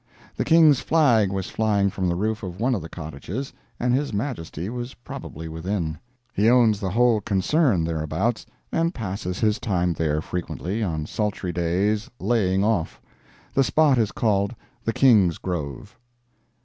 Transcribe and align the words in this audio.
The 0.35 0.43
King's 0.45 0.79
flag 0.79 1.31
was 1.31 1.51
flying 1.51 1.91
from 1.91 2.09
the 2.09 2.15
roof 2.15 2.41
of 2.41 2.59
one 2.59 2.73
of 2.73 2.81
the 2.81 2.89
cottages, 2.89 3.53
and 3.79 3.93
His 3.93 4.11
Majesty 4.11 4.67
was 4.67 4.95
probably 4.95 5.47
within. 5.47 5.99
He 6.33 6.49
owns 6.49 6.79
the 6.79 6.89
whole 6.89 7.21
concern 7.21 7.83
thereabouts, 7.83 8.47
and 8.71 8.95
passes 8.95 9.39
his 9.41 9.59
time 9.59 9.93
there 9.93 10.19
frequently, 10.19 10.81
on 10.81 11.05
sultry 11.05 11.53
days 11.53 12.09
"laying 12.19 12.63
off." 12.63 12.99
The 13.53 13.63
spot 13.63 13.99
is 13.99 14.11
called 14.11 14.55
"The 14.83 14.93
King's 14.93 15.37
Grove." 15.37 15.99